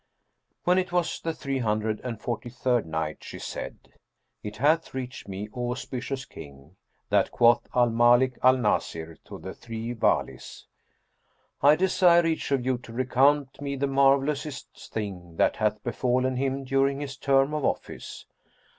[0.63, 3.77] When it was the Three Hundred and Forty third Night, She said,
[4.41, 6.75] It hath reached me, O auspicious King,
[7.09, 10.65] that quoth Al Malik al Nasir to the three Walis,
[11.61, 16.63] "I desire each of you to recount me the marvellousest thing which hath befallen him
[16.63, 18.25] during his term of office."